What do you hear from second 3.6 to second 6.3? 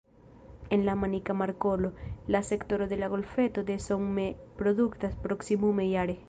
de Somme produktas proksimume jare.